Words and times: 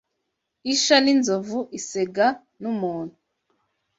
Isha 0.73 0.97
n'inzovu 1.03 1.59
isega 1.79 2.27
n,umuntu 2.61 3.15